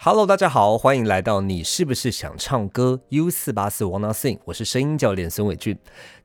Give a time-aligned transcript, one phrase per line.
[0.00, 5.76] Hello，大家好，欢迎来到你是不是想唱歌？U 四八四 Wanna Sing，我是声音教练孙伟俊。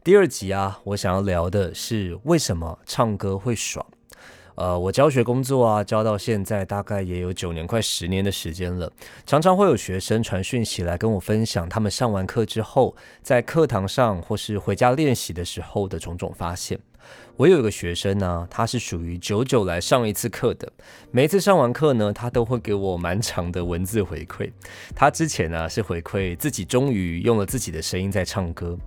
[0.03, 3.83] 第二集啊，我想要聊的是为什么唱歌会爽。
[4.54, 8.93] 呃，我教学工作啊，教到现在大概也有九年，快十年的时间了。
[9.25, 16.79] 常常会有学生传讯息来跟我分享，他们上完课之后，在课堂上或是回家练习的时候的种种发现。
[17.35, 20.71] 我有一个学生呢，他是属于久久来上一次课的，
[21.09, 24.51] 每一次上完课呢，他都会给我蛮长的文字回馈。
[24.95, 28.78] 他之前呢是回馈自己终于用了自己的声音在唱歌，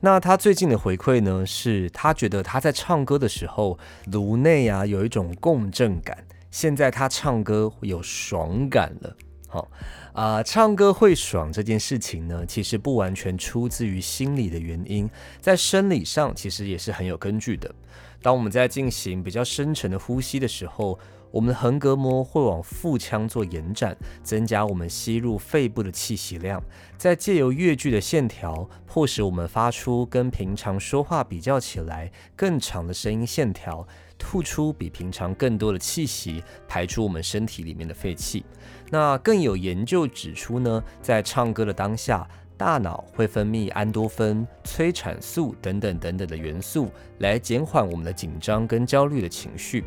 [0.00, 3.78] 那他最近的回馈呢，是他觉得他在唱歌的时候
[4.12, 9.16] 颅内啊有一种共振感，现在他唱歌有爽感了。
[9.54, 9.70] 好
[10.12, 15.08] 啊，唱歌会爽这件事情呢，其实不完全出自于心理的原因，
[15.40, 17.72] 在生理上其实也是很有根据的。
[18.20, 20.98] 当我们在进行比较深沉的呼吸的时候，
[21.34, 26.62] 我们的横膈膜会往腹腔做延展，增加我们吸入肺部的气息量，
[26.96, 33.84] 再借由乐句的线条，迫使我们发出跟平常说话比较起来更长的声音线条。
[34.16, 38.44] 吐出比平常更多的气息，排出我们身体里面的废气。
[38.90, 42.26] 那更有研究指出呢，在唱歌的当下，
[42.56, 49.84] 大脑会分泌安多酚、催产素等等等等的元素，来减缓我们的紧张跟焦虑的情绪。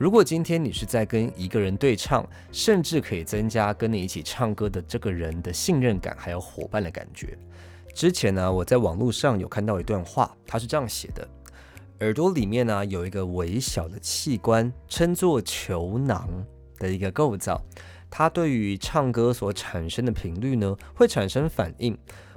[0.00, 7.36] 如果今天你是在跟一个人对唱，甚至可以增加跟你一起唱歌的这个人的信任感，还有伙伴的感觉。
[7.94, 11.28] 之前呢，我在网络上有看到一段话，它是这样写的。
[11.98, 16.46] 耳朵里面呢有一个微小的器官，称作球囊
[16.78, 17.62] 的一个构造，
[18.08, 21.94] 它对于唱歌所产生的频率呢会产生反应。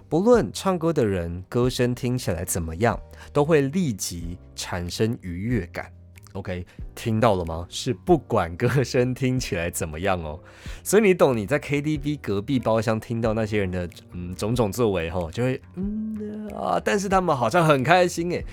[0.10, 3.00] 不论唱歌的人歌声听起来怎么样，
[3.32, 5.90] 都会立即产生愉悦感。
[6.34, 7.66] OK，听到了吗？
[7.70, 10.40] 是不管歌声听起来怎么样哦。
[10.84, 18.46] 所以你懂你在 KTV 隔壁包厢听到那些人的嗯种种作为吼，就会嗯啊，但是他们好像很开心诶。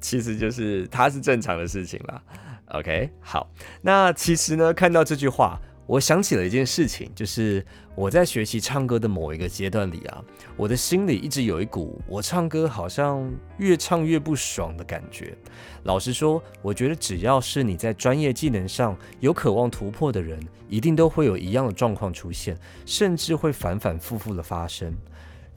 [0.00, 2.22] 其实就是它是正常的事情啦。
[2.66, 3.48] OK，好，
[3.82, 10.24] 那其实呢，看到这句话，我想起了一件事情，就是我在学习唱歌的某一个阶段里啊，
[10.56, 15.36] 我的心里一直有一股我唱歌好像越唱越不爽的感觉。
[15.82, 22.56] 老实说，我觉得只要是你在专业技能上有渴望突破的人，一定都会有一样的状况出现，
[22.86, 24.96] 甚至会反反复复的发生。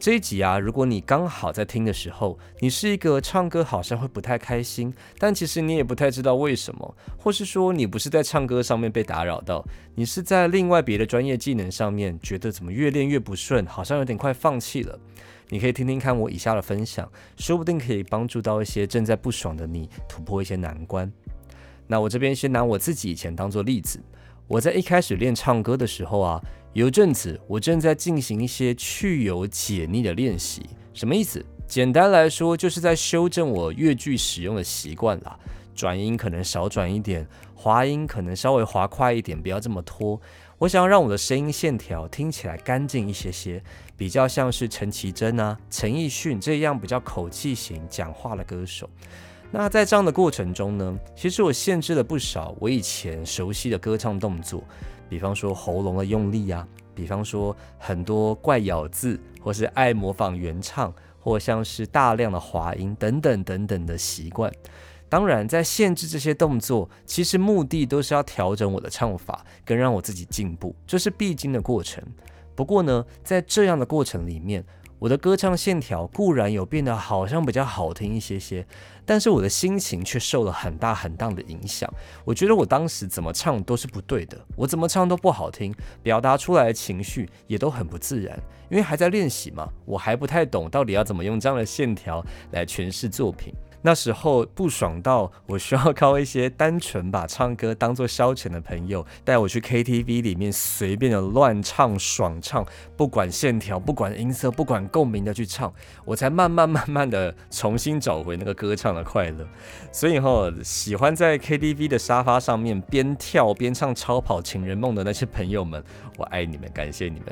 [0.06, 9.66] 这一集啊，如果你刚好在听的时候，你是一个唱歌好像会不太开心，但其实你也不太知道为什么，或是说你不是在唱歌上面被打扰到，
[9.96, 14.96] 你是在另外别的专业技能上面觉得怎么越练越不顺，好像有点快放弃了。
[15.50, 21.12] 你可以听听看我以下的分享，说不定可以帮助到一些正在不爽的你突破一些难关。
[21.88, 24.00] 那我这边先拿我自己以前当做例子，
[24.46, 26.40] 我在一开始练唱歌的时候啊。
[26.76, 30.62] 有阵子，我正在进行一些去油解腻的练习，
[30.94, 31.42] 什么意思？
[31.66, 35.40] 简单来说，就是在修正我乐句使用的习惯啦。
[35.74, 40.20] 转音可能少转一点，滑音可能稍微滑快一点，不要这么拖。
[40.58, 43.64] 我想要让我的声音线条听起来干净一些些，
[43.96, 48.90] 比较像是陈绮贞啊、陈奕迅这样比较口气型讲话的歌手。
[49.50, 54.62] 那在这样的过程中呢，其实我限制了不少我以前熟悉的歌唱动作。
[55.10, 64.52] 比方说喉咙的用力啊，比方说很多怪咬字，或是爱模仿原唱，或像是大量的滑音等等等等的习惯。
[65.08, 72.04] 当然，在限制这些动作，其实目的都是要调整我的唱法，跟让我自己进步，这是必经的过程。
[72.56, 74.66] 不过呢，在这样的过程里面，
[75.06, 78.66] 我的歌唱线条固然有变得好像比较好听一些些，
[79.06, 81.88] 但是我的心情却受了很大很大的影响。
[82.24, 85.72] 我觉得我当时怎么唱都是不对的，我怎么唱都不好听，
[86.02, 88.36] 表达出来的情绪也都很不自然。
[88.68, 93.54] 因为还在练习嘛，我还不太懂到底要怎么用这样的线条来诠释作品。
[93.86, 102.66] 那时候不爽到我需要靠一些单纯把唱歌当做消遣的朋友带我去 KTV 里面随便的乱唱爽唱，
[102.98, 105.72] 不管线条，不管音色，不管共鸣的去唱，
[106.04, 109.48] 我才慢慢慢慢的重新找回那个歌唱的快乐。
[109.92, 115.84] 所以哈，喜欢在 KTV 的沙发上面边跳边唱《超跑情人梦》的那些朋友们，
[116.18, 117.28] 我爱你们，感谢你们。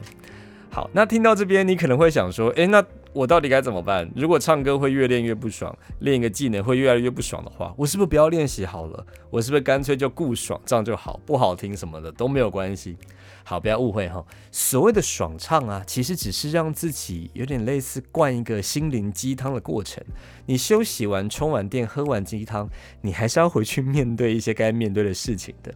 [0.69, 2.83] 好，那听到这边，你可能会想说，诶，那
[3.13, 4.10] 我到底该怎么办？
[4.15, 9.06] 如果唱歌会越练越不爽，练一个技能会越来越不爽的话，我是不是不要练习好了？
[9.30, 12.98] 我是不是干脆就顾爽，这样就好，不好听什么的都没有关系？
[13.44, 20.04] 好，不要误会哈，所谓的爽唱啊，其实只是让自己有点类似灌一个心灵鸡汤的过程。
[20.45, 22.68] 你休息完、充完电、喝完鸡汤，
[23.01, 25.74] 你还是要回去面对一些该面对的事情的。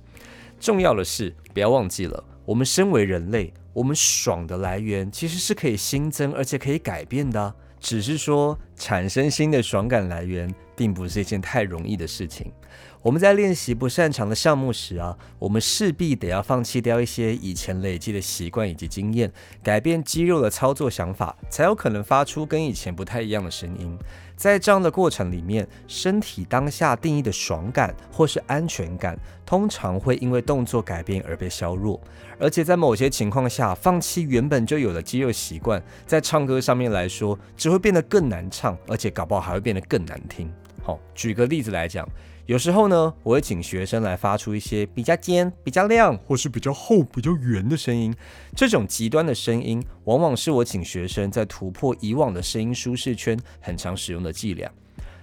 [0.59, 3.53] 重要的是，不要忘记了，我们身为人类。
[3.77, 7.53] 我们爽的来源其实是可以新增，而且可以改变的。
[7.79, 12.51] 只是说，产生新的爽感来源，并不是一件太容易的事情。
[13.03, 19.31] 我们在练习不擅长的项目时啊，我们势必得要放弃掉一些以前累积的习惯以及经验，
[19.61, 23.95] 改变肌肉的操作想法，才有可能发出跟以前不太一样的声音。
[24.37, 31.99] 在这样的过程里面，身体当下定义的爽感或是安全感，通常会因为动作改变而被削弱，
[32.39, 40.47] 而且在某些情况下，放弃原本就有的肌肉习惯，在唱歌上面来说，只会变得更难唱，而且搞不好还会变得更难听。
[40.83, 42.07] 好，举个例子来讲。
[42.47, 48.15] 有时候呢，我会请学生来发出一些比较尖、比较亮，或是比较厚、比较圆的声音。
[48.55, 54.71] 这种极端的声音，往往是我请学生在突破以往的声音舒适圈很常使用的伎俩。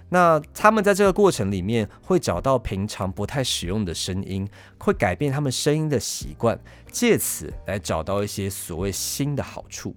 [0.09, 6.59] 那他们在这个过程里面，会找到平常不太使用的声音，会改变他们声音的习惯，
[6.91, 9.95] 借此来找到一些所谓新的好处。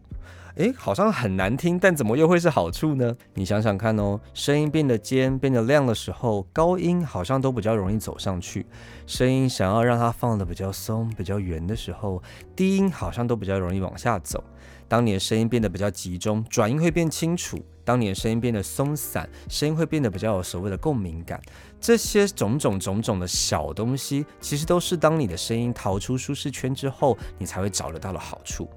[0.59, 3.17] 诶，好像很难听，但怎么又会是好处呢？
[3.35, 8.63] 你想想看哦，声音变得尖、变得亮的时候，高音好像都比较容易走上去；
[9.07, 12.21] 声音想要让它放的比较松、比较圆的时候，
[12.57, 14.43] 低音好像都比较容易往下走。
[14.89, 21.41] 当你的声音变得比较集中，转音会变清楚；当你的声音变得松散，声音会变得比较有所谓的共鸣感。
[21.81, 28.69] 这些种种种种的小东西，其实都是当你的声音逃出舒适圈之后，你才会找得到的好处。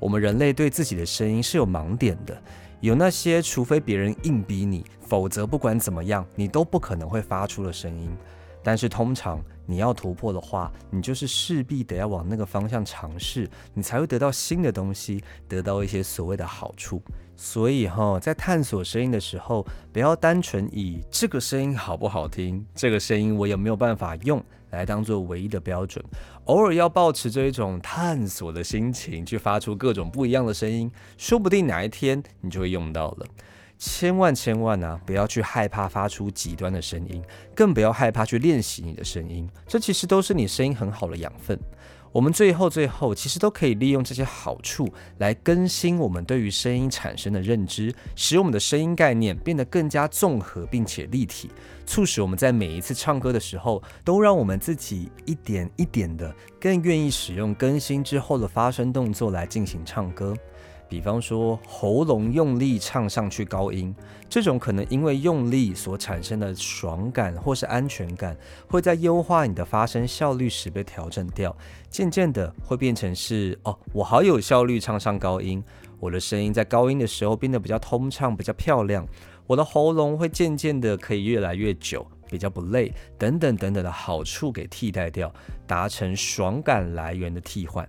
[0.00, 2.42] 我们人类对自己的声音是有盲点的，
[2.80, 8.10] 有那些除非别人硬逼你，否则不管怎么样，你都不可能会发出的声音。
[8.62, 17.02] 但是通常你要突破的话，你就是势必得要往那个方向尝试，你才会得到新的东西，得到一些所谓的好处。
[17.36, 26.04] 所以哈，在探索声音的时候，不要单纯以这个声音好不好听，这个声音我有没有办法用来当做唯一的标准。
[26.44, 33.26] 偶尔要保持着一种探索的心情，去发出各种不一样的声音，说不定哪一天你就会用到了。
[33.78, 37.22] 千万千万啊，不要去害怕发出极端的声音，
[37.54, 41.58] 更不要害怕去练习你的声音，这其实都是你声音很好的养分。
[42.12, 51.50] 我们最后最后其实都可以利用这些好处来更新我们对于声音产生的认知，使我们的声音概念变得更加综合并且立体，
[51.86, 60.34] 促使我们在每一次唱歌的时候，都让我们自己一点一点的更愿意使用更新之后的发声动作来进行唱歌。
[60.90, 63.94] 比方说，喉咙用力唱上去高音，
[64.28, 68.36] 这种可能因为用力所产生的爽感或是安全感，
[68.68, 71.56] 会在优化你的发声效率时被调整掉，
[71.88, 75.62] 渐渐的会变成是哦，我好有效率唱上高音，
[76.00, 79.06] 我的声音在高音的时候变得比较通畅、比较漂亮，
[79.46, 85.32] 我的喉咙会渐渐的可以越来越久，比较不累，等等等等的好处给替代掉，
[85.68, 87.88] 达成爽感来源的替换。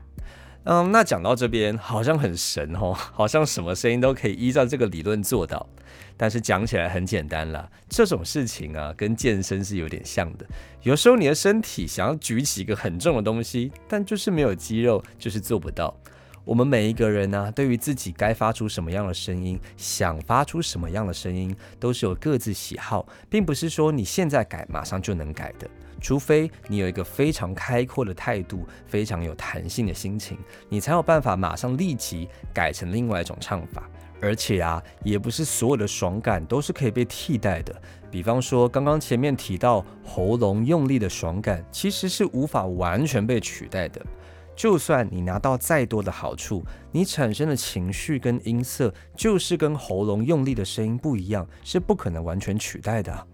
[0.64, 5.68] 嗯，那讲到这边好像很神哦，好像什么声音都可以依照这个理论做到。
[6.16, 10.46] 但是讲起来很简单啦，这种事情啊，跟健身是有点像的。
[10.84, 15.96] 有时候你的身体想要举起一个很重的东西，但就是没有肌肉，就是做不到。
[16.46, 25.68] 我们每一个人呢，对于自己该发出什么样的声音，想发出什么样的声音，都是有各自喜好，并不是说你现在改马上就能改的。
[26.02, 30.38] 除非你有一个非常开阔的态度，非常有弹性的心情，
[30.68, 33.90] 你才有办法马上立即改成另外一种唱法。
[34.20, 37.82] 而且啊，也不是所有的爽感都是可以被替代的。
[38.12, 44.00] 比方说，刚刚前面提到喉咙用力的爽感，其实是无法完全被取代的。
[44.56, 53.28] 就算你拿到再多的好处，你产生的情绪跟音色，就是跟喉咙用力的声音不一样，是不可能完全取代的。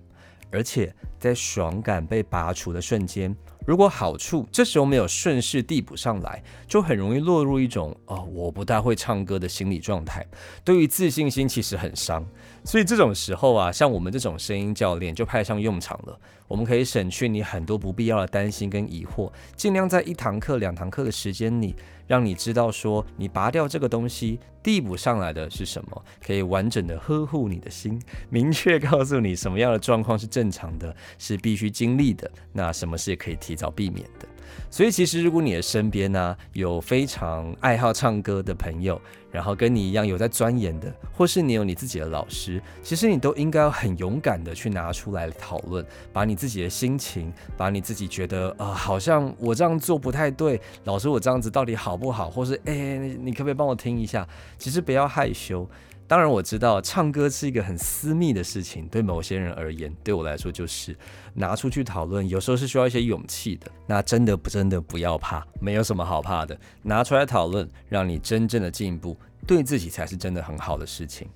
[0.51, 3.36] 而且在爽感被拔除的瞬间，
[3.66, 10.25] 如果好处这时候没有顺势递补上来，就很容易落入一种哦我不太会唱歌的心理状态，
[10.63, 12.25] 对于自信心其实很伤。
[12.63, 16.20] 所以这种时候啊，像我们这种声音教练就派上用场了。
[16.48, 21.75] 我们可以省去你很多不必要的担心跟疑惑，尽量在一堂课、两堂课的时间里，
[22.08, 34.28] 让你知道说你拔掉这个东西递补上来的是什么，可以完整的呵护你的心，明确告诉你什么样的状况是正常的，是必须经历的，那什么是可以提早避免的。
[34.70, 39.00] 所以其实如果你的身边呢有非常爱好唱歌的朋友，
[39.32, 54.27] 然后跟你一样有在钻研的，或是你有你自己的老师，其实你都应该要很勇敢的去拿出来讨论，把你自己的心情，把你自己觉得啊，好像我这样做不太对，老师我这样子到底好不好，或是哎，你可不可以帮我听一下？
[54.58, 55.70] 其实不要害羞。
[56.08, 60.96] 当然我知道唱歌是一个很私密的事情，对某些人而言，对我来说就是
[61.34, 63.70] 拿出去讨论，有时候是需要一些勇气的。
[63.86, 71.28] 那真的不真的不要怕，没有什么好怕的，拿出来讨论，让你真正的进步，对自己才是真的很好的事情。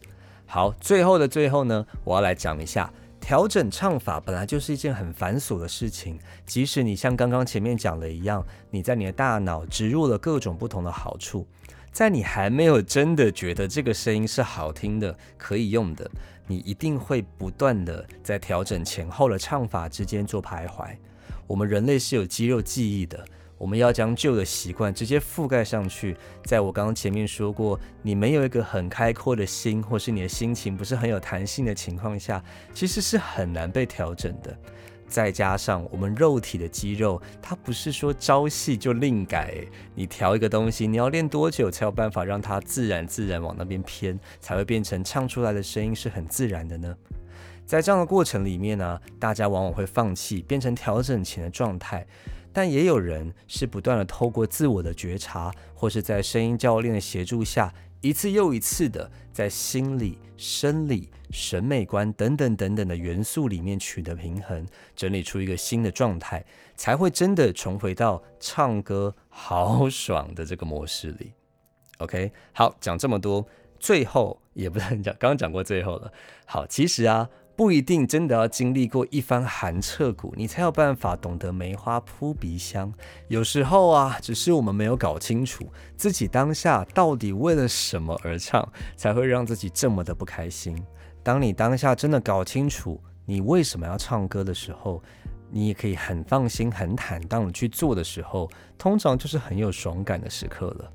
[0.45, 2.91] 好，最后的最后呢，我要来讲一下。
[3.19, 11.45] 调整唱法本来就是一件很繁琐的事情，即使你像刚刚前面讲的一样，你在你的大脑植入了各种不同的好处，
[11.91, 16.09] 在你还没有真的觉得这个声音是好听的、可以用的，
[16.47, 20.95] 你一定会不断的在调整前后的唱法之间做徘徊。
[21.47, 23.23] 我们人类是有肌肉记忆的。
[23.57, 26.17] 我们要将旧的习惯直接覆盖上去。
[26.45, 32.43] 在我刚刚前面说过，你没有一个很开阔的心，或是你的心情不是很有弹性的情况下，
[32.73, 34.57] 其实是很难被调整的。
[35.11, 39.53] 再加上我们肉体的肌肉，它不是说朝夕就另改。
[39.93, 46.95] 你调一个东西，你要练多久才有办法让它自然自然往那边偏，才会变成唱出来的声音是很自然的呢？
[47.65, 52.07] 在这样的过程里面呢，大家往往会放弃，变成调整前的状态。
[52.53, 64.65] 但也有人是不断的透过自我的觉察，或是在声音教练的协助下，一次又一次的在心理、生理、审美观等等等等的元素里面取得平衡，
[64.95, 66.43] 整理出一个新的状态，
[66.75, 71.33] 才会真的重回到唱歌好爽的这个模式里。
[71.99, 73.47] OK，好，讲这么多，
[73.79, 76.11] 最后也不能讲，刚刚讲过最后了。
[76.45, 77.29] 好，其实啊。
[77.61, 82.91] 不一定真的要经历过一番寒彻骨，你才有办法懂得梅花扑鼻香。
[83.27, 90.75] 有时候啊，只是我们没有搞清楚自己当下到底为了什么而唱，才会让自己这么的不开心。
[91.21, 94.99] 当你当下真的搞清楚你为什么要唱歌的时候，
[95.51, 100.91] 你也可以很放心、很坦荡的去做的时候，通常就是很有爽感的时刻了。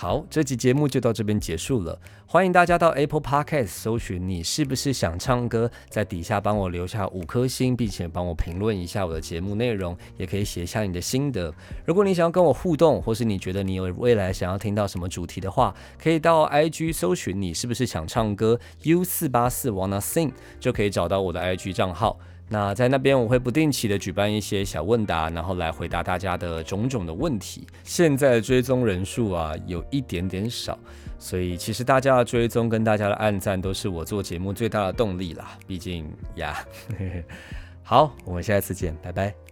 [0.00, 2.00] 好，这集节目就到这边结束了。
[2.24, 11.52] 欢迎大家到 Apple Podcast 搜寻“你是不是想唱歌”，在底下帮我留下五颗星，并且帮我评论一下我的节目内容，也可以写下你的心得。
[11.84, 22.18] 如果你想要跟我互动，或是你觉得你有未来想要听到什么主题的话，可以到 IG 搜寻“你是不是想唱歌 ”U 四八四 Wanna Sing，就可以找到我的 IG 账号。
[22.52, 27.64] 那在那边我会不定期的举办一些小问答，然后来回答大家的种种的问题。
[27.84, 30.76] 现在的追踪人数啊有一点点少，
[31.16, 35.56] 所以其实大家的追踪跟大家的按赞都是我做节目最大的动力啦。
[35.64, 36.58] 毕竟呀，
[37.84, 39.49] 好，我们下一次见，拜拜。